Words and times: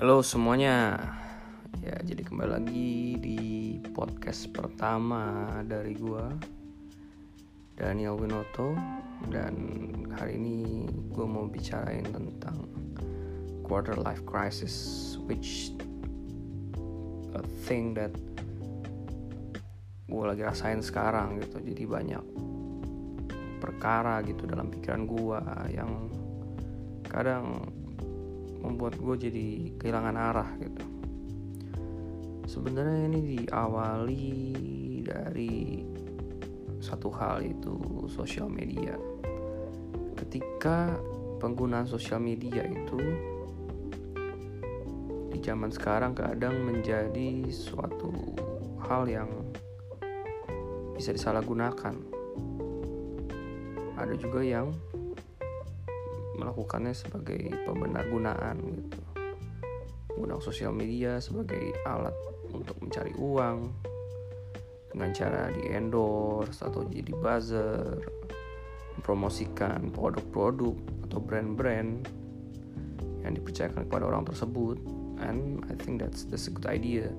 Halo 0.00 0.24
semuanya. 0.24 0.96
Ya 1.84 1.92
jadi 2.00 2.24
kembali 2.24 2.48
lagi 2.48 3.20
di 3.20 3.40
podcast 3.92 4.48
pertama 4.48 5.52
dari 5.68 5.92
gua 5.92 6.32
Daniel 7.76 8.16
Winoto. 8.16 8.72
Dan 9.28 9.52
hari 10.16 10.40
ini 10.40 10.88
gue 10.88 11.26
mau 11.28 11.44
bicarain 11.44 12.08
tentang 12.08 12.64
Quarter 13.60 14.00
life 14.00 14.24
crisis 14.24 14.72
Which 15.28 15.76
A 17.36 17.44
thing 17.68 17.92
that 17.92 18.16
Gue 20.08 20.24
lagi 20.24 20.48
rasain 20.48 20.80
sekarang 20.80 21.44
gitu. 21.44 21.60
Jadi 21.60 21.84
banyak 21.84 22.24
perkara 23.60 24.24
gitu 24.24 24.48
dalam 24.48 24.72
pikiran 24.72 25.04
gua 25.04 25.44
Yang 25.68 25.92
kadang 27.04 27.68
membuat 28.60 28.96
gue 29.00 29.28
jadi 29.28 29.46
kehilangan 29.80 30.16
arah 30.16 30.50
gitu. 30.60 30.84
Sebenarnya 32.46 33.06
ini 33.08 33.20
diawali 33.40 34.28
dari 35.04 35.84
satu 36.80 37.12
hal 37.12 37.44
itu 37.44 38.06
sosial 38.08 38.48
media. 38.48 38.96
Ketika 40.16 40.96
penggunaan 41.40 41.88
sosial 41.88 42.20
media 42.20 42.64
itu 42.64 43.00
di 45.30 45.38
zaman 45.40 45.72
sekarang 45.72 46.12
kadang 46.12 46.58
menjadi 46.60 47.48
suatu 47.48 48.12
hal 48.84 49.06
yang 49.06 49.30
bisa 50.98 51.16
disalahgunakan. 51.16 51.96
Ada 53.96 54.16
juga 54.16 54.40
yang 54.44 54.72
melakukannya 56.50 56.90
sebagai 56.90 57.46
pembenar 57.62 58.10
gunaan 58.10 58.58
gitu. 58.58 58.98
Menggunakan 60.18 60.42
sosial 60.42 60.74
media 60.74 61.22
sebagai 61.22 61.70
alat 61.86 62.12
untuk 62.50 62.74
mencari 62.82 63.14
uang 63.14 63.70
dengan 64.90 65.14
cara 65.14 65.46
di 65.54 65.70
endorse 65.70 66.66
atau 66.66 66.82
jadi 66.90 67.14
buzzer 67.14 68.02
mempromosikan 68.98 69.94
produk-produk 69.94 70.74
atau 71.06 71.18
brand-brand 71.22 72.10
yang 73.22 73.32
dipercayakan 73.38 73.86
kepada 73.86 74.10
orang 74.10 74.26
tersebut. 74.26 74.82
And 75.22 75.62
I 75.70 75.78
think 75.78 76.02
that's 76.02 76.26
that's 76.26 76.50
a 76.50 76.52
good 76.52 76.66
idea 76.66 77.14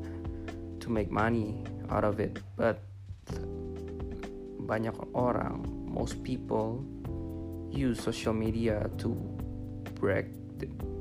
to 0.83 0.87
make 0.91 1.07
money 1.07 1.63
out 1.87 2.03
of 2.03 2.19
it. 2.19 2.43
But 2.59 2.83
banyak 4.67 4.93
orang 5.15 5.63
most 5.87 6.19
people 6.21 6.83
use 7.71 8.03
social 8.03 8.33
media 8.33 8.89
to 8.99 9.15
break 9.95 10.27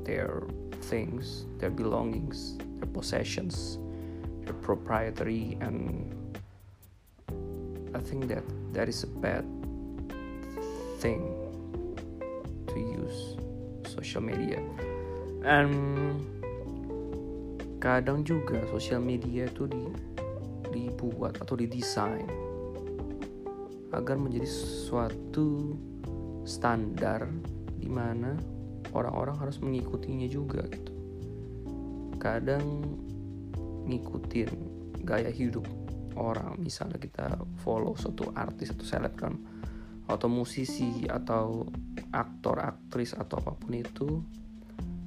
their 0.04 0.42
things, 0.86 1.46
their 1.58 1.70
belongings, 1.70 2.56
their 2.78 2.88
possessions, 2.88 3.78
their 4.44 4.54
proprietary, 4.54 5.58
and 5.60 6.14
I 7.94 8.00
think 8.00 8.28
that 8.28 8.44
that 8.72 8.88
is 8.88 9.02
a 9.04 9.10
bad 9.10 9.44
thing 10.98 11.34
to 12.68 12.76
use 12.78 13.36
social 13.90 14.22
media. 14.22 14.62
And 15.42 16.22
kadang 17.80 18.22
juga 18.22 18.60
sosial 18.68 19.00
media 19.00 19.48
itu 19.48 19.64
di, 19.66 19.82
dibuat 20.70 21.40
atau 21.40 21.56
didesain 21.56 22.28
agar 23.90 24.14
menjadi 24.20 24.46
suatu 24.46 25.74
standar 26.50 27.30
di 27.78 27.86
mana 27.86 28.34
orang-orang 28.90 29.38
harus 29.38 29.62
mengikutinya 29.62 30.26
juga 30.26 30.66
gitu. 30.66 30.92
Kadang 32.18 32.82
ngikutin 33.86 34.50
gaya 35.06 35.30
hidup 35.30 35.64
orang, 36.18 36.58
misalnya 36.58 36.98
kita 36.98 37.38
follow 37.62 37.94
suatu 37.94 38.34
artis 38.34 38.74
atau 38.74 38.84
selebgram 38.84 39.38
atau 40.10 40.26
musisi 40.26 41.06
atau 41.06 41.70
aktor, 42.10 42.58
aktris 42.58 43.14
atau 43.14 43.38
apa 43.38 43.54
pun 43.54 43.72
itu, 43.78 44.08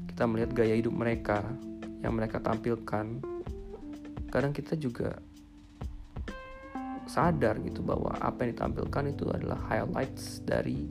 kita 0.08 0.24
melihat 0.24 0.56
gaya 0.56 0.80
hidup 0.80 0.96
mereka 0.96 1.44
yang 2.00 2.16
mereka 2.16 2.40
tampilkan. 2.40 3.20
Kadang 4.32 4.56
kita 4.56 4.80
juga 4.80 5.20
sadar 7.04 7.60
gitu 7.62 7.84
bahwa 7.84 8.16
apa 8.16 8.48
yang 8.48 8.56
ditampilkan 8.56 9.04
itu 9.12 9.28
adalah 9.30 9.60
highlights 9.68 10.40
dari 10.42 10.88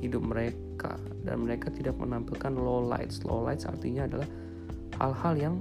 hidup 0.00 0.24
mereka 0.24 0.96
dan 1.22 1.44
mereka 1.44 1.68
tidak 1.68 1.96
menampilkan 2.00 2.56
low 2.56 2.80
lights. 2.80 3.20
Low 3.22 3.44
lights 3.44 3.68
artinya 3.68 4.08
adalah 4.08 4.28
hal-hal 5.00 5.34
yang 5.36 5.54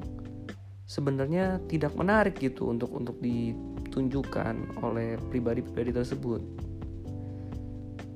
sebenarnya 0.87 1.61
tidak 1.67 1.93
menarik 1.93 2.39
gitu 2.39 2.71
untuk 2.71 2.95
untuk 2.95 3.19
ditunjukkan 3.21 4.81
oleh 4.81 5.19
pribadi-pribadi 5.29 5.91
tersebut. 5.93 6.41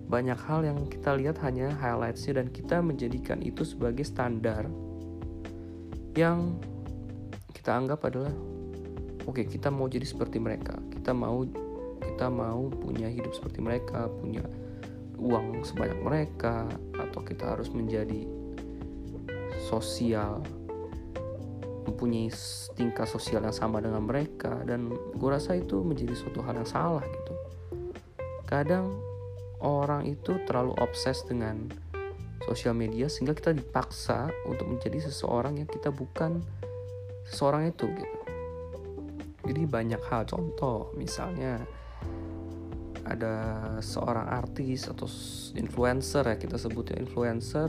Banyak 0.08 0.40
hal 0.46 0.64
yang 0.64 0.80
kita 0.88 1.14
lihat 1.20 1.38
hanya 1.44 1.74
highlightsnya 1.76 2.42
dan 2.42 2.48
kita 2.50 2.80
menjadikan 2.80 3.44
itu 3.44 3.68
sebagai 3.68 4.08
standar 4.08 4.66
yang 6.14 6.58
kita 7.52 7.74
anggap 7.74 8.06
adalah 8.06 8.34
oke 9.26 9.34
okay, 9.34 9.46
kita 9.50 9.74
mau 9.74 9.90
jadi 9.90 10.06
seperti 10.06 10.38
mereka 10.38 10.78
kita 10.94 11.10
mau 11.16 11.42
kita 12.04 12.28
mau 12.30 12.70
punya 12.70 13.10
hidup 13.10 13.34
seperti 13.34 13.64
mereka 13.66 14.06
punya 14.22 14.46
uang 15.24 15.64
sebanyak 15.64 16.00
mereka 16.04 16.68
atau 17.00 17.24
kita 17.24 17.56
harus 17.56 17.72
menjadi 17.72 18.28
sosial 19.72 20.44
mempunyai 21.84 22.32
tingkah 22.76 23.08
sosial 23.08 23.44
yang 23.44 23.56
sama 23.56 23.80
dengan 23.80 24.04
mereka 24.04 24.60
dan 24.68 24.92
gue 24.92 25.30
rasa 25.30 25.56
itu 25.56 25.84
menjadi 25.84 26.16
suatu 26.16 26.44
hal 26.44 26.60
yang 26.60 26.68
salah 26.68 27.04
gitu. 27.04 27.34
Kadang 28.48 29.00
orang 29.64 30.08
itu 30.08 30.36
terlalu 30.44 30.76
obses 30.80 31.24
dengan 31.24 31.72
sosial 32.44 32.76
media 32.76 33.08
sehingga 33.08 33.32
kita 33.32 33.56
dipaksa 33.56 34.28
untuk 34.48 34.68
menjadi 34.68 35.08
seseorang 35.08 35.64
yang 35.64 35.70
kita 35.72 35.92
bukan 35.92 36.44
seseorang 37.28 37.72
itu 37.72 37.88
gitu. 37.88 38.18
Jadi 39.44 39.62
banyak 39.68 40.02
hal 40.08 40.24
contoh 40.28 40.92
misalnya 40.96 41.64
ada 43.04 43.36
seorang 43.84 44.32
artis 44.32 44.88
atau 44.88 45.06
influencer 45.60 46.24
ya 46.24 46.36
kita 46.40 46.56
sebut 46.56 46.96
ya 46.96 46.98
influencer 47.04 47.68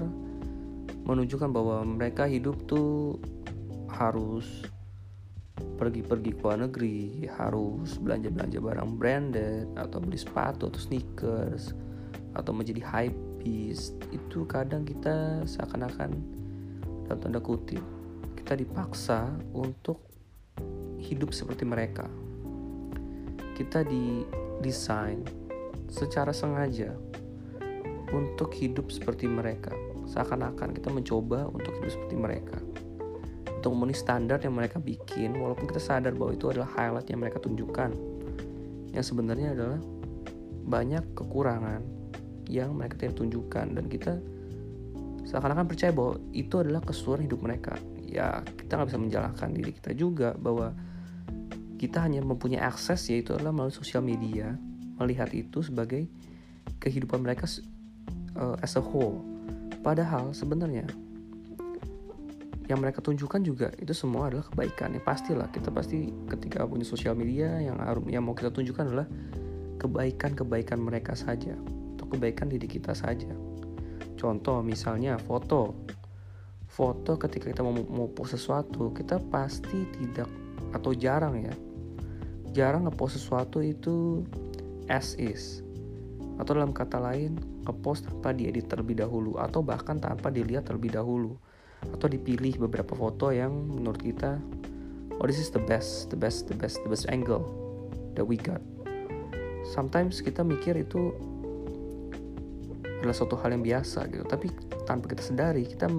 menunjukkan 1.05 1.51
bahwa 1.51 1.83
mereka 1.85 2.25
hidup 2.25 2.57
tuh 2.65 3.19
harus 3.91 4.67
pergi-pergi 5.55 6.31
ke 6.35 6.41
luar 6.43 6.59
negeri 6.67 7.27
harus 7.35 7.99
belanja-belanja 7.99 8.59
barang 8.59 8.91
branded 8.99 9.67
atau 9.75 9.99
beli 10.03 10.19
sepatu 10.19 10.71
atau 10.71 10.81
sneakers 10.81 11.75
atau 12.35 12.51
menjadi 12.51 12.83
hype 12.83 13.19
beast. 13.43 13.95
Itu 14.11 14.49
kadang 14.49 14.83
kita 14.87 15.47
seakan-akan 15.47 16.11
dalam 17.07 17.19
tanda 17.21 17.39
kutip 17.39 17.83
kita 18.45 18.61
dipaksa 18.61 19.33
untuk 19.57 20.05
hidup 21.01 21.33
seperti 21.33 21.65
mereka. 21.65 22.05
Kita 23.57 23.81
di 23.87 24.21
desain 24.61 25.23
secara 25.91 26.35
sengaja 26.35 26.95
untuk 28.15 28.55
hidup 28.55 28.91
seperti 28.95 29.27
mereka. 29.27 29.75
Seakan-akan 30.05 30.77
kita 30.77 30.93
mencoba 30.93 31.51
untuk 31.51 31.75
hidup 31.81 31.91
seperti 31.91 32.17
mereka. 32.19 32.59
Untuk 33.51 33.73
memenuhi 33.75 33.97
standar 33.97 34.39
yang 34.45 34.55
mereka 34.55 34.77
bikin, 34.77 35.35
walaupun 35.41 35.67
kita 35.67 35.81
sadar 35.81 36.13
bahwa 36.13 36.37
itu 36.37 36.53
adalah 36.53 36.69
highlight 36.77 37.09
yang 37.09 37.25
mereka 37.25 37.41
tunjukkan. 37.41 37.91
Yang 38.93 39.05
sebenarnya 39.11 39.57
adalah 39.57 39.81
banyak 40.65 41.05
kekurangan 41.17 41.81
yang 42.49 42.77
mereka 42.77 43.01
tidak 43.01 43.17
tunjukkan 43.17 43.67
dan 43.73 43.85
kita 43.89 44.21
seakan-akan 45.25 45.65
percaya 45.65 45.93
bahwa 45.93 46.21
itu 46.37 46.55
adalah 46.61 46.85
keseluruhan 46.85 47.25
hidup 47.25 47.41
mereka. 47.41 47.75
Ya, 48.05 48.45
kita 48.45 48.79
nggak 48.79 48.89
bisa 48.93 49.01
menjelaskan 49.01 49.51
diri 49.57 49.73
kita 49.73 49.91
juga 49.97 50.37
bahwa 50.37 50.77
kita 51.77 52.03
hanya 52.03 52.23
mempunyai 52.23 52.63
akses 52.63 53.11
yaitu 53.11 53.35
adalah 53.35 53.51
melalui 53.51 53.75
sosial 53.75 54.01
media 54.01 54.55
melihat 54.99 55.31
itu 55.35 55.61
sebagai 55.61 56.07
kehidupan 56.79 57.21
mereka 57.23 57.51
uh, 58.39 58.57
as 58.63 58.79
a 58.79 58.83
whole. 58.83 59.23
Padahal 59.83 60.33
sebenarnya 60.33 60.87
yang 62.65 62.81
mereka 62.81 63.05
tunjukkan 63.05 63.45
juga 63.45 63.69
itu 63.77 63.93
semua 63.93 64.33
adalah 64.33 64.47
kebaikan. 64.49 64.97
Ya 64.97 65.03
pastilah 65.03 65.49
kita 65.53 65.69
pasti 65.69 66.09
ketika 66.31 66.65
punya 66.65 66.87
sosial 66.87 67.13
media 67.13 67.61
yang 67.61 67.77
yang 68.09 68.25
mau 68.25 68.33
kita 68.33 68.49
tunjukkan 68.49 68.85
adalah 68.89 69.09
kebaikan-kebaikan 69.77 70.81
mereka 70.81 71.13
saja 71.13 71.53
atau 71.97 72.07
kebaikan 72.09 72.49
diri 72.49 72.65
kita 72.65 72.97
saja. 72.97 73.29
Contoh 74.17 74.65
misalnya 74.65 75.21
foto. 75.21 75.77
Foto 76.65 77.21
ketika 77.21 77.53
kita 77.53 77.63
mau 77.63 77.77
mau 77.87 78.09
post 78.11 78.35
sesuatu 78.35 78.91
kita 78.91 79.21
pasti 79.31 79.87
tidak 79.95 80.44
atau 80.75 80.91
jarang 80.95 81.39
ya 81.39 81.55
jarang 82.55 82.87
ngepost 82.87 83.19
sesuatu 83.19 83.59
itu 83.61 84.23
as 84.87 85.19
is. 85.19 85.61
Atau 86.39 86.55
dalam 86.55 86.71
kata 86.71 87.03
lain 87.03 87.37
ngepost 87.67 88.07
tanpa 88.07 88.31
diedit 88.31 88.71
terlebih 88.71 89.03
dahulu 89.03 89.37
atau 89.43 89.61
bahkan 89.61 89.99
tanpa 89.99 90.31
dilihat 90.31 90.71
terlebih 90.71 90.95
dahulu 90.95 91.35
atau 91.85 92.07
dipilih 92.09 92.65
beberapa 92.65 92.97
foto 92.97 93.29
yang 93.29 93.53
menurut 93.53 94.01
kita 94.01 94.41
oh 95.21 95.27
this 95.29 95.37
is 95.37 95.53
the 95.53 95.61
best 95.69 96.09
the 96.09 96.17
best 96.17 96.49
the 96.49 96.57
best 96.57 96.81
the 96.81 96.89
best 96.89 97.05
angle 97.11 97.45
that 98.15 98.25
we 98.25 98.39
got. 98.39 98.63
Sometimes 99.75 100.23
kita 100.23 100.47
mikir 100.47 100.79
itu 100.79 101.13
adalah 103.03 103.17
suatu 103.17 103.37
hal 103.37 103.53
yang 103.53 103.65
biasa 103.65 104.09
gitu 104.09 104.25
tapi 104.25 104.49
tanpa 104.89 105.13
kita 105.13 105.21
sadari 105.21 105.69
kita 105.69 105.93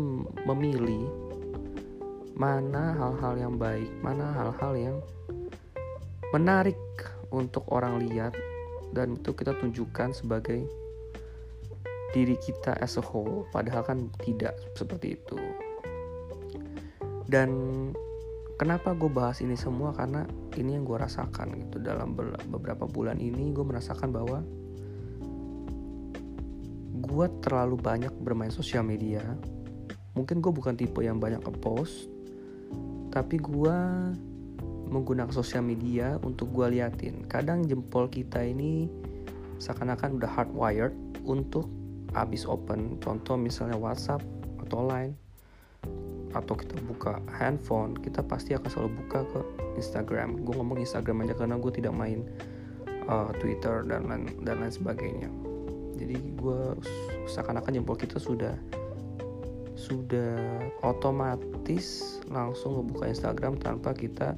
memilih 0.50 1.25
mana 2.36 2.96
hal-hal 3.00 3.34
yang 3.40 3.56
baik 3.56 3.88
mana 4.04 4.32
hal-hal 4.36 4.74
yang 4.76 4.98
menarik 6.36 6.80
untuk 7.32 7.64
orang 7.72 8.04
lihat 8.08 8.36
dan 8.96 9.20
itu 9.20 9.36
kita 9.36 9.56
tunjukkan 9.60 10.16
sebagai 10.16 10.64
diri 12.16 12.40
kita 12.40 12.80
as 12.80 12.96
a 12.96 13.04
whole 13.04 13.44
padahal 13.52 13.84
kan 13.84 14.08
tidak 14.24 14.56
seperti 14.80 15.20
itu. 15.20 15.36
Dan 17.28 17.52
kenapa 18.56 18.96
gue 18.96 19.12
bahas 19.12 19.44
ini 19.44 19.60
semua? 19.60 19.92
Karena 19.92 20.24
ini 20.56 20.80
yang 20.80 20.88
gue 20.88 20.96
rasakan 20.96 21.60
gitu. 21.60 21.84
Dalam 21.84 22.16
beberapa 22.48 22.88
bulan 22.88 23.20
ini 23.20 23.52
gue 23.52 23.68
merasakan 23.68 24.16
bahwa 24.16 24.40
gue 27.04 27.28
terlalu 27.44 27.76
banyak 27.76 28.16
bermain 28.24 28.54
sosial 28.54 28.88
media. 28.88 29.20
Mungkin 30.16 30.40
gue 30.40 30.52
bukan 30.56 30.80
tipe 30.80 31.04
yang 31.04 31.20
banyak 31.20 31.44
ngepost 31.44 32.15
tapi 33.16 33.40
gue 33.40 33.78
menggunakan 34.92 35.32
sosial 35.32 35.64
media 35.64 36.20
untuk 36.20 36.52
gue 36.52 36.76
liatin. 36.76 37.24
Kadang 37.32 37.64
jempol 37.64 38.12
kita 38.12 38.44
ini 38.44 38.92
seakan-akan 39.56 40.20
udah 40.20 40.28
hardwired 40.28 40.92
untuk 41.24 41.72
habis 42.12 42.44
open. 42.44 43.00
Contoh 43.00 43.40
misalnya 43.40 43.80
WhatsApp 43.80 44.20
atau 44.60 44.84
Line. 44.84 45.16
Atau 46.36 46.60
kita 46.60 46.76
buka 46.84 47.24
handphone 47.32 47.96
kita 47.96 48.20
pasti 48.20 48.52
akan 48.52 48.68
selalu 48.68 48.92
buka 49.08 49.24
ke 49.32 49.40
Instagram. 49.80 50.44
Gue 50.44 50.60
ngomong 50.60 50.84
Instagram 50.84 51.24
aja 51.24 51.40
karena 51.40 51.56
gue 51.56 51.72
tidak 51.72 51.96
main 51.96 52.28
uh, 53.08 53.32
Twitter 53.40 53.88
dan 53.88 54.12
lain 54.12 54.28
dan 54.44 54.60
lain 54.60 54.76
sebagainya. 54.76 55.32
Jadi 55.96 56.20
gue 56.36 56.76
seakan-akan 57.32 57.80
jempol 57.80 57.96
kita 57.96 58.20
sudah 58.20 58.60
sudah 59.76 60.40
otomatis 60.82 62.18
langsung 62.32 62.80
ngebuka 62.80 63.12
Instagram 63.12 63.60
tanpa 63.60 63.92
kita 63.92 64.34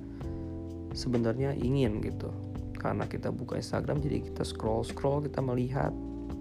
sebenarnya 0.97 1.53
ingin 1.57 2.01
gitu. 2.01 2.33
Karena 2.77 3.05
kita 3.09 3.33
buka 3.33 3.57
Instagram 3.57 4.01
jadi 4.01 4.21
kita 4.21 4.43
scroll 4.45 4.85
scroll 4.85 5.25
kita 5.25 5.41
melihat 5.41 5.93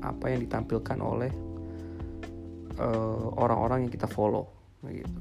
apa 0.05 0.33
yang 0.33 0.45
ditampilkan 0.45 0.99
oleh 1.01 1.33
eh, 2.77 3.25
orang-orang 3.37 3.79
uh, 3.81 3.83
yang 3.89 3.93
kita 3.93 4.09
follow 4.09 4.49
gitu. 4.85 5.21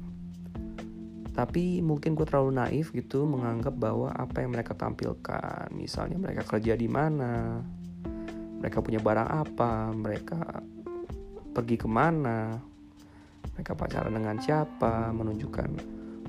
Tapi 1.36 1.84
mungkin 1.84 2.16
gue 2.16 2.24
terlalu 2.24 2.56
naif 2.56 2.96
gitu 2.96 3.28
menganggap 3.28 3.76
bahwa 3.76 4.08
apa 4.16 4.40
yang 4.40 4.56
mereka 4.56 4.72
tampilkan 4.72 5.68
misalnya 5.76 6.16
mereka 6.16 6.48
kerja 6.48 6.72
di 6.72 6.88
mana 6.88 7.60
mereka 8.56 8.80
punya 8.80 9.04
barang 9.04 9.28
apa 9.44 9.92
mereka 9.92 10.64
pergi 11.52 11.76
ke 11.76 11.88
mana 11.88 12.56
mereka 13.56 13.72
pacaran 13.72 14.12
dengan 14.12 14.36
siapa 14.36 15.08
menunjukkan 15.16 15.70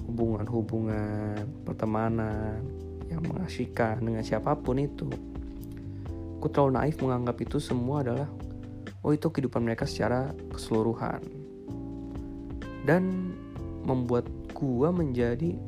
hubungan-hubungan 0.08 1.44
pertemanan 1.68 2.64
yang 3.12 3.20
mengasihkan 3.20 4.00
dengan 4.00 4.24
siapa 4.24 4.56
pun 4.56 4.80
itu. 4.80 5.12
Aku 6.40 6.48
terlalu 6.48 6.80
naif 6.80 6.96
menganggap 7.04 7.36
itu 7.44 7.60
semua 7.60 8.00
adalah 8.00 8.32
oh 9.04 9.12
itu 9.12 9.28
kehidupan 9.28 9.60
mereka 9.60 9.84
secara 9.84 10.32
keseluruhan. 10.56 11.20
Dan 12.88 13.36
membuat 13.84 14.32
gua 14.56 14.96
menjadi 14.96 15.60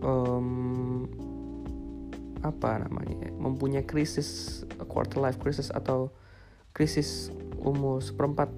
um, 0.00 1.04
apa 2.40 2.86
namanya 2.86 3.28
mempunyai 3.34 3.84
krisis 3.84 4.62
quarter 4.88 5.20
life 5.20 5.36
crisis 5.42 5.68
atau 5.74 6.08
krisis 6.72 7.34
umur 7.58 7.98
seperempat 7.98 8.48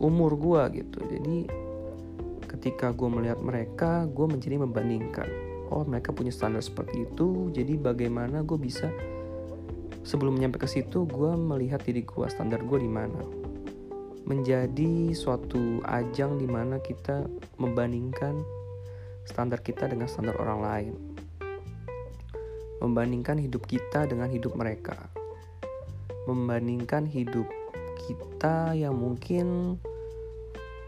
umur 0.00 0.34
gue 0.40 0.82
gitu. 0.82 0.98
Jadi 1.04 1.46
ketika 2.48 2.90
gue 2.90 3.06
melihat 3.06 3.38
mereka 3.38 4.08
gue 4.10 4.26
menjadi 4.26 4.56
membandingkan. 4.58 5.28
Oh 5.70 5.86
mereka 5.86 6.10
punya 6.10 6.34
standar 6.34 6.66
seperti 6.66 7.06
itu 7.06 7.54
jadi 7.54 7.78
bagaimana 7.78 8.42
gue 8.42 8.58
bisa 8.58 8.90
sebelum 10.02 10.34
nyampe 10.34 10.58
ke 10.58 10.66
situ 10.66 11.06
gue 11.06 11.32
melihat 11.38 11.78
diri 11.86 12.02
gue 12.02 12.26
standar 12.26 12.58
gue 12.64 12.78
di 12.82 12.90
mana. 12.90 13.22
Menjadi 14.26 15.14
suatu 15.14 15.78
ajang 15.86 16.42
di 16.42 16.46
mana 16.50 16.82
kita 16.82 17.22
membandingkan 17.62 18.42
standar 19.28 19.62
kita 19.62 19.86
dengan 19.86 20.10
standar 20.10 20.34
orang 20.42 20.60
lain. 20.60 20.94
Membandingkan 22.80 23.36
hidup 23.36 23.68
kita 23.68 24.08
dengan 24.08 24.32
hidup 24.32 24.56
mereka, 24.56 24.96
membandingkan 26.24 27.04
hidup 27.04 27.44
kita 28.08 28.72
yang 28.72 28.96
mungkin 28.96 29.76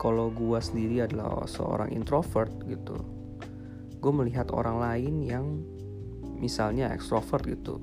kalau 0.02 0.34
gue 0.34 0.58
sendiri 0.58 1.06
adalah 1.06 1.46
seorang 1.46 1.94
introvert 1.94 2.50
gitu, 2.66 2.99
gue 4.02 4.12
melihat 4.12 4.50
orang 4.50 4.82
lain 4.82 5.22
yang 5.22 5.62
misalnya 6.43 6.90
ekstrovert 6.90 7.46
gitu, 7.46 7.78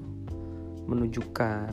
menunjukkan 0.84 1.72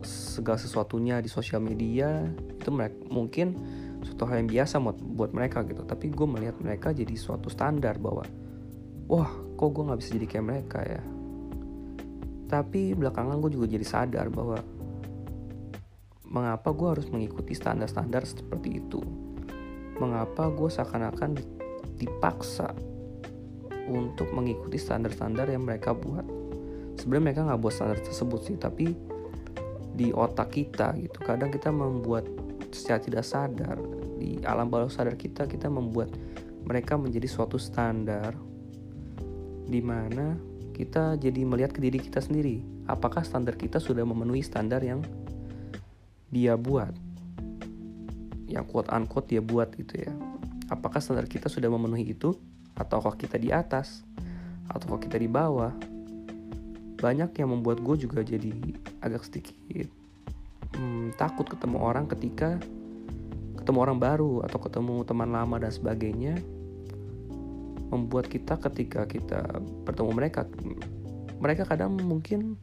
segala 0.00 0.56
sesuatunya 0.56 1.20
di 1.20 1.28
sosial 1.28 1.60
media 1.60 2.24
itu 2.32 2.72
mereka 2.72 2.96
mungkin 3.12 3.60
suatu 4.00 4.24
hal 4.24 4.40
yang 4.40 4.48
biasa 4.48 4.80
buat 4.80 4.98
buat 5.04 5.30
mereka 5.36 5.60
gitu. 5.68 5.84
Tapi 5.84 6.08
gue 6.08 6.26
melihat 6.32 6.56
mereka 6.64 6.96
jadi 6.96 7.12
suatu 7.12 7.52
standar 7.52 8.00
bahwa 8.00 8.24
wah 9.04 9.28
kok 9.60 9.68
gue 9.68 9.84
nggak 9.84 10.00
bisa 10.00 10.10
jadi 10.16 10.26
kayak 10.32 10.46
mereka 10.48 10.80
ya? 10.80 11.02
Tapi 12.48 12.96
belakangan 12.96 13.36
gue 13.36 13.52
juga 13.52 13.68
jadi 13.68 13.84
sadar 13.84 14.32
bahwa 14.32 14.64
mengapa 16.24 16.72
gue 16.72 16.88
harus 16.88 17.06
mengikuti 17.12 17.52
standar-standar 17.52 18.24
seperti 18.24 18.80
itu 18.80 19.04
mengapa 19.98 20.50
gue 20.50 20.70
seakan-akan 20.70 21.38
dipaksa 22.00 22.74
untuk 23.86 24.32
mengikuti 24.32 24.80
standar-standar 24.80 25.46
yang 25.48 25.62
mereka 25.62 25.92
buat 25.92 26.24
sebenarnya 26.98 27.24
mereka 27.30 27.40
nggak 27.46 27.60
buat 27.60 27.74
standar 27.74 27.98
tersebut 28.00 28.40
sih 28.48 28.56
tapi 28.56 28.96
di 29.94 30.10
otak 30.10 30.50
kita 30.56 30.96
gitu 30.98 31.18
kadang 31.22 31.52
kita 31.52 31.70
membuat 31.70 32.26
secara 32.74 32.98
tidak 32.98 33.22
sadar 33.22 33.78
di 34.18 34.42
alam 34.42 34.66
bawah 34.66 34.90
sadar 34.90 35.14
kita 35.14 35.46
kita 35.46 35.70
membuat 35.70 36.10
mereka 36.64 36.96
menjadi 36.96 37.28
suatu 37.28 37.60
standar 37.60 38.34
di 39.68 39.80
mana 39.84 40.34
kita 40.74 41.14
jadi 41.16 41.46
melihat 41.46 41.70
ke 41.70 41.80
diri 41.80 42.02
kita 42.02 42.18
sendiri. 42.18 42.60
Apakah 42.90 43.22
standar 43.22 43.54
kita 43.54 43.78
sudah 43.78 44.02
memenuhi 44.02 44.42
standar 44.42 44.82
yang 44.82 45.00
dia 46.28 46.58
buat? 46.58 47.03
Yang 48.54 48.64
quote 48.70 48.88
unquote 48.94 49.26
dia 49.34 49.42
buat 49.42 49.74
gitu 49.74 49.98
ya. 49.98 50.12
Apakah 50.70 51.02
standar 51.02 51.26
kita 51.26 51.50
sudah 51.50 51.66
memenuhi 51.66 52.14
itu? 52.14 52.38
Ataukah 52.78 53.18
kita 53.18 53.34
di 53.34 53.50
atas? 53.50 54.06
Ataukah 54.70 55.02
kita 55.02 55.18
di 55.18 55.26
bawah? 55.26 55.74
Banyak 57.02 57.34
yang 57.36 57.50
membuat 57.50 57.82
gue 57.82 58.06
juga 58.06 58.22
jadi 58.22 58.54
agak 59.02 59.26
sedikit 59.26 59.90
hmm, 60.74 61.14
takut 61.16 61.46
ketemu 61.46 61.78
orang 61.80 62.04
ketika 62.10 62.58
ketemu 63.58 63.78
orang 63.80 63.98
baru 63.98 64.44
atau 64.44 64.58
ketemu 64.60 65.06
teman 65.06 65.30
lama 65.32 65.56
dan 65.56 65.72
sebagainya 65.72 66.34
membuat 67.88 68.26
kita 68.26 68.58
ketika 68.58 69.06
kita 69.06 69.40
bertemu 69.86 70.10
mereka 70.10 70.40
mereka 71.38 71.62
kadang 71.64 71.94
mungkin 71.96 72.58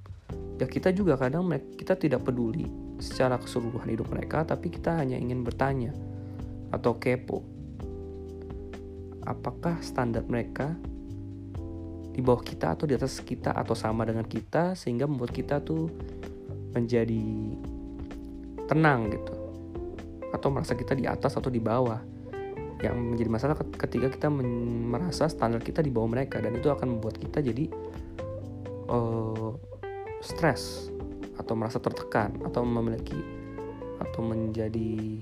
ya 0.60 0.68
kita 0.68 0.92
juga 0.92 1.16
kadang 1.16 1.48
kita 1.80 1.96
tidak 1.96 2.22
peduli 2.28 2.68
secara 3.02 3.42
keseluruhan 3.42 3.90
hidup 3.90 4.08
mereka 4.14 4.46
tapi 4.46 4.70
kita 4.70 5.02
hanya 5.02 5.18
ingin 5.18 5.42
bertanya 5.42 5.92
atau 6.72 6.96
kepo 7.02 7.44
apakah 9.26 9.82
standar 9.82 10.24
mereka 10.26 10.78
di 12.12 12.20
bawah 12.20 12.44
kita 12.44 12.76
atau 12.76 12.86
di 12.86 12.94
atas 12.94 13.24
kita 13.24 13.56
atau 13.56 13.72
sama 13.72 14.04
dengan 14.04 14.28
kita 14.28 14.76
sehingga 14.76 15.08
membuat 15.08 15.32
kita 15.32 15.64
tuh 15.64 15.88
menjadi 16.76 17.24
tenang 18.68 19.12
gitu 19.12 19.34
atau 20.32 20.48
merasa 20.48 20.76
kita 20.76 20.96
di 20.96 21.08
atas 21.08 21.36
atau 21.40 21.52
di 21.52 21.60
bawah? 21.60 22.00
Yang 22.82 22.98
menjadi 22.98 23.30
masalah 23.30 23.56
ketika 23.78 24.10
kita 24.10 24.28
merasa 24.28 25.30
standar 25.30 25.62
kita 25.62 25.86
di 25.86 25.94
bawah 25.94 26.12
mereka 26.12 26.42
dan 26.42 26.58
itu 26.58 26.68
akan 26.68 26.98
membuat 26.98 27.22
kita 27.22 27.40
jadi 27.40 27.70
uh, 28.90 29.54
stres 30.20 30.92
atau 31.52 31.60
merasa 31.60 31.84
tertekan 31.84 32.40
atau 32.48 32.64
memiliki 32.64 33.20
atau 34.00 34.24
menjadi 34.24 35.20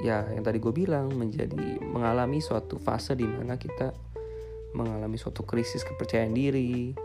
ya 0.00 0.24
yang 0.32 0.40
tadi 0.40 0.56
gue 0.56 0.72
bilang 0.72 1.12
menjadi 1.12 1.76
mengalami 1.84 2.40
suatu 2.40 2.80
fase 2.80 3.12
di 3.12 3.28
mana 3.28 3.60
kita 3.60 3.92
mengalami 4.72 5.20
suatu 5.20 5.44
krisis 5.44 5.84
kepercayaan 5.84 6.32
diri 6.32 6.96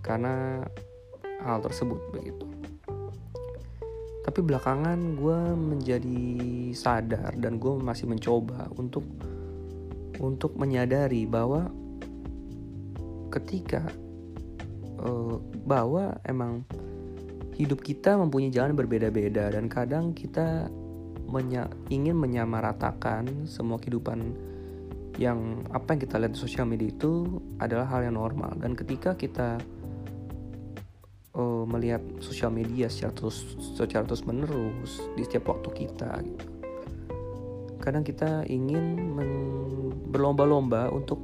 karena 0.00 0.64
hal 1.44 1.60
tersebut 1.60 2.00
begitu. 2.16 2.48
tapi 4.24 4.40
belakangan 4.40 5.20
gue 5.20 5.40
menjadi 5.52 6.24
sadar 6.72 7.36
dan 7.36 7.60
gue 7.60 7.76
masih 7.76 8.08
mencoba 8.08 8.72
untuk 8.80 9.04
untuk 10.16 10.56
menyadari 10.56 11.28
bahwa 11.28 11.68
ketika 13.28 13.84
uh, 14.96 15.36
bahwa 15.68 16.16
emang 16.24 16.64
hidup 17.56 17.84
kita 17.84 18.16
mempunyai 18.16 18.52
jalan 18.52 18.72
berbeda-beda 18.72 19.52
dan 19.52 19.68
kadang 19.68 20.16
kita 20.16 20.72
menya 21.28 21.68
ingin 21.88 22.16
menyamaratakan 22.16 23.48
semua 23.48 23.80
kehidupan 23.80 24.36
yang 25.20 25.60
apa 25.72 25.96
yang 25.96 26.00
kita 26.00 26.16
lihat 26.16 26.32
di 26.36 26.40
sosial 26.40 26.64
media 26.64 26.88
itu 26.88 27.40
adalah 27.60 27.88
hal 27.88 28.08
yang 28.08 28.16
normal 28.16 28.56
dan 28.56 28.72
ketika 28.72 29.12
kita 29.12 29.60
uh, 31.36 31.64
melihat 31.68 32.00
sosial 32.24 32.48
media 32.52 32.88
secara 32.88 33.12
terus 33.12 33.44
secara 33.76 34.04
terus 34.08 34.24
menerus 34.24 35.04
di 35.16 35.24
setiap 35.24 35.52
waktu 35.52 35.68
kita 35.84 36.10
gitu. 36.24 36.46
kadang 37.80 38.04
kita 38.04 38.48
ingin 38.48 38.96
berlomba-lomba 40.08 40.88
untuk 40.92 41.20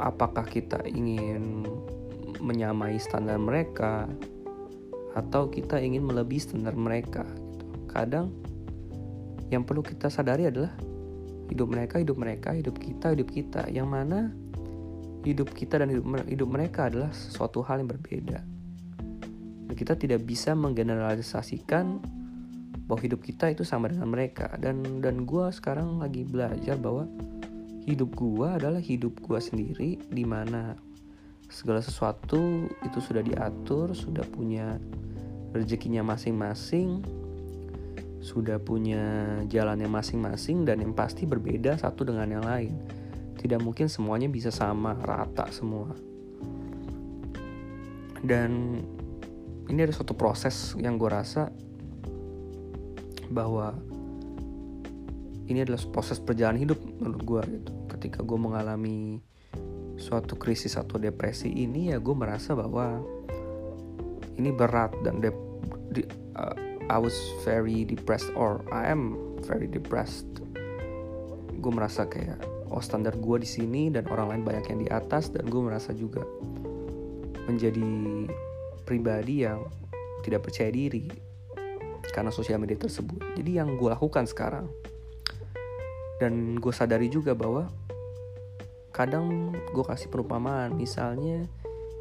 apakah 0.00 0.46
kita 0.48 0.80
ingin 0.90 1.66
menyamai 2.40 2.96
standar 2.98 3.36
mereka 3.36 4.08
atau 5.14 5.50
kita 5.50 5.78
ingin 5.78 6.06
melebihi 6.06 6.42
standar 6.42 6.74
mereka 6.78 7.26
gitu. 7.26 7.66
kadang 7.90 8.30
yang 9.50 9.66
perlu 9.66 9.82
kita 9.82 10.06
sadari 10.06 10.46
adalah 10.46 10.70
hidup 11.50 11.66
mereka 11.66 11.98
hidup 11.98 12.16
mereka 12.16 12.54
hidup 12.54 12.78
kita 12.78 13.12
hidup 13.12 13.28
kita. 13.28 13.62
Yang 13.68 13.88
mana 13.90 14.30
hidup 15.26 15.52
kita 15.52 15.82
dan 15.82 15.90
hidup, 15.92 16.06
hidup 16.24 16.48
mereka 16.48 16.88
adalah 16.88 17.10
sesuatu 17.12 17.60
hal 17.66 17.84
yang 17.84 17.90
berbeda. 17.90 18.38
Dan 19.68 19.74
kita 19.74 19.98
tidak 19.98 20.24
bisa 20.24 20.54
menggeneralisasikan 20.54 22.00
bahwa 22.86 23.00
hidup 23.02 23.20
kita 23.22 23.50
itu 23.50 23.62
sama 23.66 23.90
dengan 23.90 24.10
mereka. 24.10 24.54
Dan 24.56 25.02
dan 25.02 25.26
gue 25.26 25.46
sekarang 25.50 25.98
lagi 25.98 26.22
belajar 26.22 26.78
bahwa 26.78 27.10
hidup 27.84 28.14
gue 28.14 28.48
adalah 28.48 28.80
hidup 28.80 29.18
gue 29.18 29.38
sendiri 29.42 29.90
di 30.10 30.24
mana 30.24 30.78
segala 31.50 31.82
sesuatu 31.82 32.70
itu 32.86 32.98
sudah 33.02 33.20
diatur 33.26 33.92
sudah 33.92 34.22
punya 34.30 34.78
rezekinya 35.50 36.06
masing-masing 36.06 37.02
sudah 38.20 38.60
punya 38.60 39.00
jalannya 39.48 39.88
masing-masing 39.88 40.68
dan 40.68 40.84
yang 40.84 40.92
pasti 40.92 41.24
berbeda 41.24 41.80
satu 41.80 42.04
dengan 42.04 42.28
yang 42.28 42.44
lain. 42.44 42.76
Tidak 43.40 43.56
mungkin 43.56 43.88
semuanya 43.88 44.28
bisa 44.28 44.52
sama, 44.52 44.92
rata 44.92 45.48
semua. 45.48 45.96
Dan 48.20 48.76
ini 49.72 49.80
ada 49.80 49.96
suatu 49.96 50.12
proses 50.12 50.76
yang 50.76 51.00
gue 51.00 51.08
rasa 51.08 51.48
bahwa 53.32 53.72
ini 55.48 55.64
adalah 55.64 55.80
proses 55.88 56.20
perjalanan 56.20 56.60
hidup 56.60 56.78
menurut 57.00 57.22
gue 57.24 57.42
gitu. 57.56 57.72
Ketika 57.88 58.20
gue 58.20 58.36
mengalami 58.36 59.24
suatu 60.00 60.34
krisis 60.40 60.80
atau 60.80 60.96
depresi 60.96 61.52
ini 61.52 61.92
ya 61.92 62.00
gue 62.00 62.16
merasa 62.16 62.56
bahwa 62.56 63.04
ini 64.40 64.48
berat 64.48 64.96
dan 65.04 65.20
de, 65.20 65.28
de, 65.92 66.08
uh, 66.40 66.56
I 66.88 66.96
was 66.96 67.14
very 67.44 67.84
depressed 67.84 68.32
or 68.32 68.64
I 68.72 68.88
am 68.88 69.14
very 69.44 69.68
depressed. 69.68 70.26
Gue 71.60 71.72
merasa 71.76 72.08
kayak 72.08 72.40
oh 72.72 72.80
standar 72.80 73.12
gue 73.20 73.36
di 73.44 73.46
sini 73.46 73.92
dan 73.92 74.08
orang 74.08 74.32
lain 74.32 74.42
banyak 74.48 74.64
yang 74.72 74.80
di 74.80 74.88
atas 74.88 75.28
dan 75.28 75.44
gue 75.44 75.60
merasa 75.60 75.92
juga 75.92 76.24
menjadi 77.44 77.84
pribadi 78.88 79.44
yang 79.44 79.68
tidak 80.24 80.48
percaya 80.48 80.72
diri 80.72 81.12
karena 82.10 82.32
sosial 82.32 82.56
media 82.56 82.80
tersebut. 82.80 83.20
Jadi 83.36 83.60
yang 83.60 83.76
gue 83.76 83.92
lakukan 83.92 84.24
sekarang 84.24 84.66
dan 86.16 86.56
gue 86.56 86.72
sadari 86.72 87.12
juga 87.12 87.36
bahwa 87.36 87.68
kadang 88.90 89.54
gue 89.54 89.84
kasih 89.86 90.10
perumpamaan 90.10 90.74
misalnya 90.74 91.46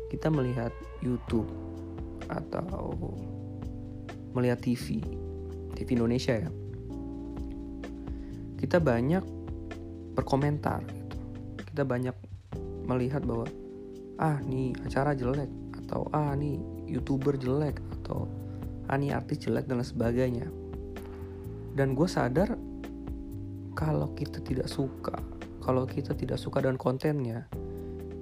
kita 0.09 0.33
melihat 0.33 0.73
YouTube 1.05 1.47
atau 2.29 2.93
melihat 4.33 4.61
TV, 4.61 5.01
TV 5.73 5.87
Indonesia 5.97 6.33
ya, 6.37 6.49
kita 8.57 8.77
banyak 8.77 9.23
berkomentar 10.13 10.83
gitu. 10.85 11.17
Kita 11.63 11.81
banyak 11.85 12.15
melihat 12.85 13.23
bahwa 13.25 13.45
ah 14.19 14.37
nih 14.43 14.75
acara 14.83 15.15
jelek 15.15 15.49
atau 15.85 16.09
ah 16.11 16.33
nih 16.35 16.59
youtuber 16.89 17.37
jelek 17.37 17.79
atau 18.01 18.27
ah 18.89 18.97
nih 18.97 19.13
artis 19.13 19.45
jelek 19.45 19.69
dan 19.69 19.81
sebagainya. 19.81 20.49
Dan 21.73 21.93
gue 21.95 22.09
sadar 22.09 22.57
kalau 23.77 24.11
kita 24.17 24.43
tidak 24.43 24.67
suka, 24.67 25.15
kalau 25.59 25.83
kita 25.85 26.15
tidak 26.15 26.39
suka 26.39 26.63
dengan 26.63 26.79
kontennya, 26.79 27.45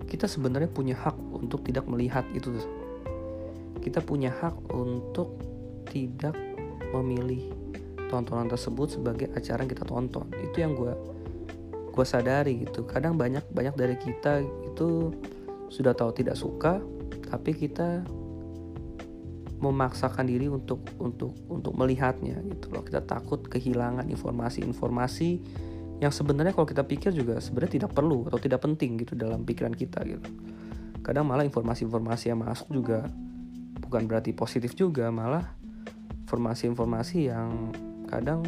kita 0.08 0.25
sebenarnya 0.25 0.72
punya 0.72 0.96
hak 0.98 1.15
untuk 1.36 1.67
tidak 1.67 1.86
melihat 1.86 2.24
itu. 2.34 2.56
Kita 3.84 4.03
punya 4.03 4.34
hak 4.34 4.74
untuk 4.74 5.38
tidak 5.88 6.36
memilih 6.91 7.51
tontonan 8.08 8.48
tersebut 8.48 9.00
sebagai 9.00 9.27
acara 9.36 9.63
yang 9.63 9.72
kita 9.72 9.86
tonton. 9.86 10.25
Itu 10.39 10.63
yang 10.63 10.74
gue 10.75 10.94
gue 11.91 12.06
sadari 12.06 12.63
gitu. 12.63 12.88
Kadang 12.88 13.20
banyak 13.20 13.44
banyak 13.51 13.75
dari 13.75 13.96
kita 14.00 14.41
itu 14.44 15.12
sudah 15.67 15.91
tahu 15.91 16.15
tidak 16.15 16.39
suka 16.39 16.79
tapi 17.27 17.51
kita 17.51 18.08
memaksakan 19.58 20.29
diri 20.29 20.48
untuk 20.48 20.86
untuk 21.01 21.34
untuk 21.50 21.74
melihatnya 21.75 22.39
gitu 22.46 22.72
loh. 22.72 22.86
Kita 22.86 23.03
takut 23.03 23.44
kehilangan 23.50 24.08
informasi-informasi 24.08 25.29
yang 25.98 26.13
sebenarnya 26.13 26.54
kalau 26.54 26.70
kita 26.70 26.86
pikir 26.86 27.10
juga 27.10 27.42
sebenarnya 27.42 27.82
tidak 27.82 27.92
perlu 27.98 28.30
atau 28.30 28.38
tidak 28.38 28.62
penting 28.62 29.01
gitu 29.01 29.18
dalam 29.18 29.42
pikiran 29.42 29.74
kita 29.74 30.06
gitu. 30.06 30.30
Kadang 31.01 31.25
malah 31.25 31.48
informasi-informasi 31.48 32.30
yang 32.30 32.44
masuk 32.46 32.70
juga 32.70 33.10
bukan 33.82 34.06
berarti 34.06 34.36
positif 34.36 34.77
juga 34.77 35.10
malah 35.10 35.58
informasi-informasi 36.27 37.32
yang 37.32 37.72
kadang 38.12 38.44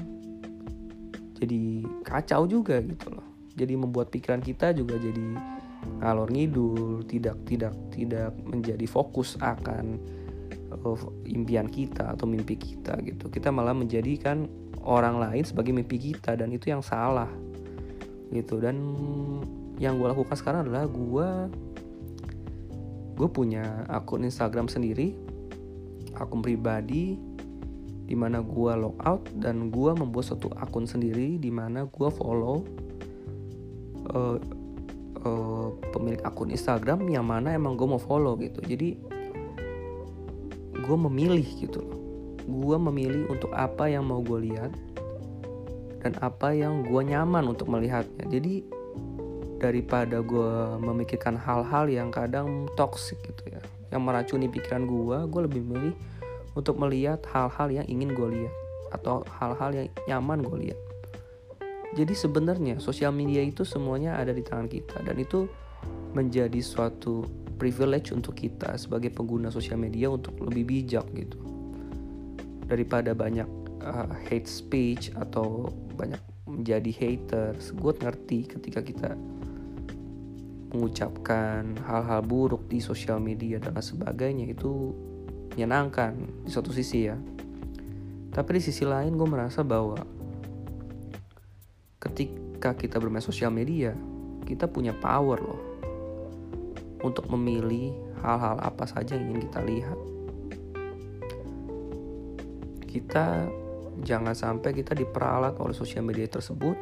jadi 1.40 1.88
kacau 2.04 2.46
juga 2.46 2.84
gitu 2.84 3.08
loh. 3.10 3.26
Jadi 3.56 3.74
membuat 3.80 4.12
pikiran 4.12 4.44
kita 4.44 4.76
juga 4.76 5.00
jadi 5.00 5.40
ngalor 6.04 6.30
ngidul 6.30 7.08
tidak 7.08 7.40
tidak 7.48 7.74
tidak 7.96 8.36
menjadi 8.44 8.86
fokus 8.86 9.40
akan 9.40 9.98
uh, 10.76 11.00
impian 11.26 11.72
kita 11.72 12.14
atau 12.14 12.28
mimpi 12.28 12.60
kita 12.60 13.00
gitu. 13.08 13.32
Kita 13.32 13.50
malah 13.50 13.74
menjadikan 13.74 14.46
orang 14.84 15.20
lain 15.20 15.44
sebagai 15.44 15.76
mimpi 15.76 16.00
kita 16.12 16.36
dan 16.36 16.52
itu 16.52 16.72
yang 16.72 16.84
salah 16.84 17.30
gitu. 18.32 18.62
Dan 18.62 18.96
yang 19.80 19.96
gue 19.96 20.08
lakukan 20.12 20.36
sekarang 20.36 20.68
adalah 20.68 20.86
gue 20.88 21.30
gue 23.20 23.30
punya 23.32 23.84
akun 23.92 24.24
Instagram 24.24 24.72
sendiri 24.72 25.12
akun 26.16 26.40
pribadi 26.40 27.20
di 28.10 28.16
mana 28.18 28.42
gue 28.42 28.72
logout 28.74 29.22
dan 29.38 29.70
gue 29.70 29.92
membuat 29.94 30.34
satu 30.34 30.50
akun 30.58 30.88
sendiri 30.90 31.38
di 31.38 31.52
mana 31.54 31.86
gue 31.86 32.10
follow 32.10 32.66
uh, 34.16 34.38
uh, 35.24 35.68
pemilik 35.94 36.20
akun 36.26 36.50
Instagram 36.50 37.06
yang 37.08 37.28
mana 37.28 37.54
emang 37.54 37.78
gue 37.78 37.88
mau 37.88 38.02
follow 38.02 38.34
gitu. 38.42 38.60
Jadi 38.66 38.98
gue 40.80 40.98
memilih 40.98 41.46
gitu 41.60 41.86
loh 41.86 41.99
gue 42.50 42.78
memilih 42.90 43.30
untuk 43.30 43.54
apa 43.54 43.86
yang 43.86 44.10
mau 44.10 44.20
gue 44.26 44.50
lihat 44.50 44.74
dan 46.02 46.18
apa 46.24 46.56
yang 46.56 46.82
gue 46.82 47.02
nyaman 47.06 47.46
untuk 47.54 47.70
melihatnya 47.70 48.26
jadi 48.28 48.66
daripada 49.60 50.24
gue 50.24 50.80
memikirkan 50.82 51.36
hal-hal 51.36 51.86
yang 51.92 52.10
kadang 52.10 52.66
toxic 52.74 53.20
gitu 53.22 53.54
ya 53.54 53.62
yang 53.94 54.02
meracuni 54.02 54.50
pikiran 54.50 54.88
gue 54.88 55.18
gue 55.30 55.42
lebih 55.46 55.62
memilih 55.62 55.96
untuk 56.58 56.76
melihat 56.82 57.22
hal-hal 57.30 57.70
yang 57.70 57.86
ingin 57.86 58.12
gue 58.12 58.30
lihat 58.42 58.56
atau 58.92 59.22
hal-hal 59.40 59.72
yang 59.74 59.88
nyaman 60.10 60.42
gue 60.42 60.58
lihat. 60.70 60.80
Jadi 61.98 62.14
sebenarnya 62.14 62.78
sosial 62.78 63.10
media 63.10 63.42
itu 63.42 63.66
semuanya 63.66 64.18
ada 64.18 64.30
di 64.30 64.46
tangan 64.46 64.70
kita 64.70 65.02
dan 65.02 65.18
itu 65.18 65.50
menjadi 66.14 66.62
suatu 66.62 67.26
privilege 67.58 68.14
untuk 68.14 68.38
kita 68.38 68.78
sebagai 68.78 69.10
pengguna 69.10 69.50
sosial 69.50 69.82
media 69.82 70.10
untuk 70.10 70.38
lebih 70.38 70.70
bijak 70.70 71.06
gitu. 71.18 71.38
Daripada 72.70 73.18
banyak 73.18 73.50
uh, 73.82 74.14
hate 74.30 74.46
speech 74.46 75.10
atau 75.18 75.74
banyak 75.98 76.22
menjadi 76.46 76.92
haters, 76.94 77.74
gue 77.74 77.94
ngerti 77.98 78.46
ketika 78.46 78.86
kita 78.86 79.12
mengucapkan 80.70 81.74
hal-hal 81.82 82.22
buruk 82.22 82.70
di 82.70 82.78
sosial 82.78 83.18
media 83.18 83.58
dan 83.58 83.74
sebagainya 83.74 84.54
itu 84.54 84.94
menyenangkan 85.58 86.14
di 86.46 86.50
suatu 86.54 86.70
sisi 86.70 87.10
ya. 87.10 87.18
Tapi 88.30 88.50
di 88.56 88.62
sisi 88.62 88.86
lain 88.86 89.18
gue 89.18 89.26
merasa 89.26 89.66
bahwa 89.66 89.98
ketika 91.98 92.78
kita 92.78 93.02
bermain 93.02 93.26
sosial 93.26 93.50
media 93.50 93.98
kita 94.46 94.70
punya 94.70 94.94
power 94.94 95.42
loh 95.42 95.62
untuk 97.02 97.28
memilih 97.34 97.96
hal-hal 98.22 98.60
apa 98.60 98.86
saja 98.86 99.16
yang 99.16 99.34
ingin 99.36 99.50
kita 99.50 99.60
lihat 99.66 100.00
kita 102.90 103.46
jangan 104.02 104.34
sampai 104.34 104.74
kita 104.74 104.98
diperalat 104.98 105.54
oleh 105.62 105.78
sosial 105.78 106.02
media 106.02 106.26
tersebut 106.26 106.74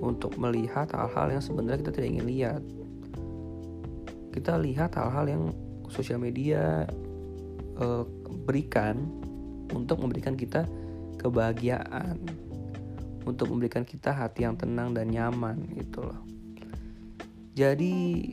untuk 0.00 0.40
melihat 0.40 0.88
hal-hal 0.96 1.36
yang 1.36 1.44
sebenarnya 1.44 1.84
kita 1.84 1.92
tidak 2.00 2.08
ingin 2.08 2.26
lihat. 2.26 2.62
Kita 4.32 4.56
lihat 4.56 4.96
hal-hal 4.96 5.26
yang 5.28 5.42
sosial 5.92 6.16
media 6.16 6.88
uh, 7.76 8.08
berikan 8.48 9.04
untuk 9.76 10.00
memberikan 10.00 10.40
kita 10.40 10.64
kebahagiaan 11.20 12.16
untuk 13.28 13.52
memberikan 13.52 13.84
kita 13.84 14.16
hati 14.16 14.48
yang 14.48 14.56
tenang 14.56 14.96
dan 14.96 15.12
nyaman 15.12 15.68
gitu 15.76 16.00
loh. 16.00 16.20
Jadi 17.52 18.24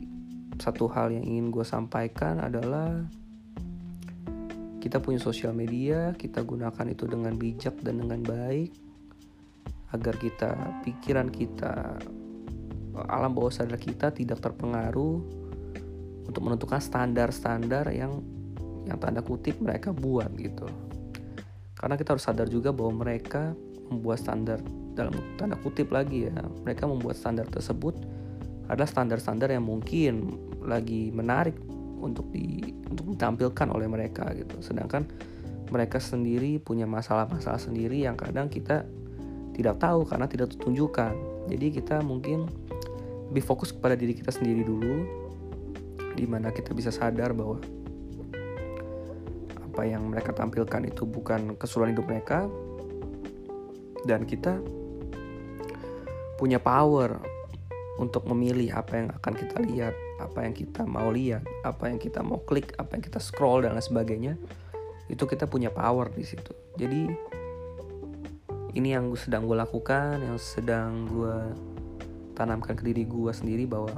satu 0.56 0.88
hal 0.88 1.12
yang 1.12 1.24
ingin 1.26 1.52
gue 1.52 1.66
sampaikan 1.66 2.40
adalah 2.40 3.04
kita 4.88 5.04
punya 5.04 5.20
sosial 5.20 5.52
media, 5.52 6.16
kita 6.16 6.40
gunakan 6.40 6.88
itu 6.88 7.04
dengan 7.04 7.36
bijak 7.36 7.76
dan 7.84 8.00
dengan 8.00 8.24
baik 8.24 8.72
agar 9.92 10.16
kita 10.16 10.80
pikiran 10.80 11.28
kita 11.28 12.00
alam 13.12 13.36
bawah 13.36 13.52
sadar 13.52 13.76
kita 13.76 14.08
tidak 14.16 14.40
terpengaruh 14.40 15.20
untuk 16.24 16.40
menentukan 16.40 16.80
standar-standar 16.80 17.92
yang 17.92 18.24
yang 18.88 18.96
tanda 18.96 19.20
kutip 19.20 19.60
mereka 19.60 19.92
buat 19.92 20.32
gitu. 20.40 20.64
Karena 21.76 22.00
kita 22.00 22.16
harus 22.16 22.24
sadar 22.24 22.48
juga 22.48 22.72
bahwa 22.72 23.04
mereka 23.04 23.52
membuat 23.92 24.24
standar 24.24 24.56
dalam 24.96 25.12
tanda 25.36 25.60
kutip 25.60 25.92
lagi 25.92 26.32
ya. 26.32 26.36
Mereka 26.64 26.88
membuat 26.88 27.20
standar 27.20 27.44
tersebut 27.52 27.92
adalah 28.72 28.88
standar-standar 28.88 29.52
yang 29.52 29.68
mungkin 29.68 30.40
lagi 30.64 31.12
menarik 31.12 31.67
untuk 32.00 32.30
di 32.32 32.62
untuk 32.88 33.12
ditampilkan 33.14 33.68
oleh 33.70 33.86
mereka 33.90 34.30
gitu. 34.34 34.58
Sedangkan 34.62 35.04
mereka 35.68 36.00
sendiri 36.00 36.56
punya 36.62 36.88
masalah-masalah 36.88 37.60
sendiri 37.60 38.06
yang 38.06 38.16
kadang 38.16 38.48
kita 38.48 38.88
tidak 39.52 39.76
tahu 39.82 40.06
karena 40.06 40.30
tidak 40.30 40.54
ditunjukkan 40.54 41.38
jadi 41.48 41.66
kita 41.72 42.04
mungkin 42.04 42.44
lebih 43.32 43.44
fokus 43.44 43.72
kepada 43.72 43.96
diri 43.96 44.12
kita 44.12 44.28
sendiri 44.28 44.64
dulu 44.64 45.04
di 46.12 46.28
mana 46.28 46.52
kita 46.52 46.76
bisa 46.76 46.92
sadar 46.92 47.32
bahwa 47.32 47.56
apa 49.56 49.82
yang 49.88 50.12
mereka 50.12 50.36
tampilkan 50.36 50.84
itu 50.84 51.08
bukan 51.08 51.56
keseluruhan 51.56 51.96
hidup 51.96 52.06
mereka. 52.06 52.38
Dan 54.06 54.24
kita 54.24 54.62
punya 56.38 56.62
power 56.62 57.18
untuk 57.98 58.26
memilih 58.30 58.74
apa 58.78 58.92
yang 58.94 59.08
akan 59.10 59.34
kita 59.34 59.56
lihat, 59.62 59.94
apa 60.18 60.44
yang 60.44 60.54
kita 60.54 60.82
mau 60.82 61.08
lihat, 61.14 61.46
apa 61.62 61.88
yang 61.90 62.02
kita 62.02 62.20
mau 62.20 62.42
klik, 62.42 62.74
apa 62.76 62.98
yang 62.98 63.04
kita 63.06 63.22
scroll 63.22 63.62
dan 63.62 63.78
lain 63.78 63.86
sebagainya. 63.86 64.34
Itu 65.06 65.24
kita 65.24 65.46
punya 65.46 65.70
power 65.70 66.10
di 66.12 66.26
situ. 66.26 66.52
Jadi 66.76 67.08
ini 68.76 68.88
yang 68.92 69.14
sedang 69.14 69.46
gue 69.48 69.56
lakukan, 69.56 70.20
yang 70.20 70.36
sedang 70.36 71.08
gue 71.08 71.36
tanamkan 72.38 72.78
ke 72.78 72.86
diri 72.86 73.02
gue 73.08 73.32
sendiri 73.32 73.64
bahwa 73.66 73.94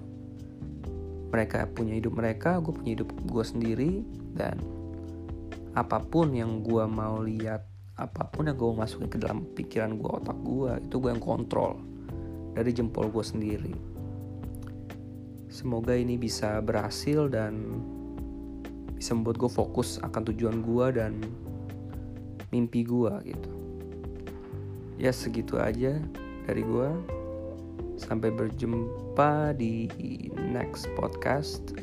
mereka 1.31 1.69
punya 1.69 1.95
hidup 1.97 2.17
mereka, 2.17 2.59
gue 2.59 2.73
punya 2.73 2.93
hidup 3.01 3.11
gue 3.27 3.45
sendiri 3.45 3.93
dan 4.35 4.57
apa 5.75 6.03
pun 6.03 6.35
yang 6.35 6.63
gue 6.67 6.85
mau 6.89 7.23
lihat, 7.23 7.63
apa 7.95 8.27
pun 8.27 8.51
yang 8.51 8.59
gue 8.59 8.71
masukin 8.75 9.11
ke 9.13 9.19
dalam 9.21 9.47
pikiran 9.55 9.99
gue, 10.01 10.11
otak 10.11 10.39
gue, 10.43 10.73
itu 10.83 10.95
gue 10.99 11.11
yang 11.11 11.23
kontrol 11.23 11.79
dari 12.55 12.71
jempol 12.75 13.07
gue 13.11 13.23
sendiri. 13.23 13.90
Semoga 15.51 15.99
ini 15.99 16.15
bisa 16.15 16.63
berhasil 16.63 17.27
dan 17.27 17.83
bisa 18.95 19.19
membuat 19.19 19.43
gue 19.43 19.51
fokus 19.51 19.99
akan 19.99 20.23
tujuan 20.31 20.63
gue 20.63 20.87
dan 20.95 21.19
mimpi 22.55 22.87
gue 22.87 23.11
gitu. 23.27 23.51
Ya 24.95 25.11
segitu 25.11 25.59
aja 25.59 25.99
dari 26.47 26.63
gue. 26.63 26.89
Sampai 27.99 28.31
berjumpa 28.33 29.59
di 29.59 29.91
next 30.39 30.87
podcast 30.95 31.75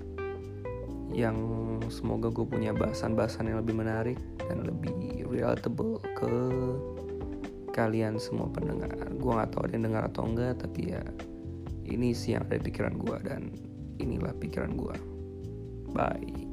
yang 1.12 1.36
semoga 1.92 2.32
gue 2.32 2.48
punya 2.48 2.72
bahasan-bahasan 2.72 3.52
yang 3.52 3.60
lebih 3.60 3.76
menarik 3.78 4.20
dan 4.48 4.64
lebih 4.64 5.28
relatable 5.28 6.00
ke 6.16 6.34
kalian 7.76 8.18
semua 8.18 8.50
pendengar 8.50 8.90
gue 8.90 9.32
nggak 9.32 9.54
tahu 9.54 9.70
ada 9.70 9.74
yang 9.78 9.86
dengar 9.86 10.04
atau 10.10 10.24
enggak 10.26 10.58
tapi 10.58 10.98
ya 10.98 11.04
ini 11.88 12.12
sih 12.12 12.36
yang 12.36 12.46
ada 12.48 12.60
di 12.60 12.70
pikiran 12.70 12.96
gue 13.00 13.18
dan 13.24 13.52
inilah 13.98 14.36
pikiran 14.38 14.76
gue 14.76 14.96
bye 15.92 16.47